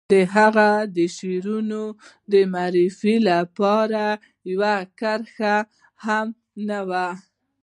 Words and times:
د 0.11 0.13
هغه 0.35 0.69
د 0.95 0.97
شعرونو 1.15 1.83
د 2.31 2.33
معرفي 2.53 3.15
لپاره 3.29 4.03
يوه 4.51 4.75
کرښه 4.99 5.57
هم 6.05 6.27
نه 6.69 6.79
وه. 6.89 7.07